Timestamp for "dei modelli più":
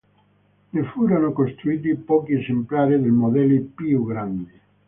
2.99-4.03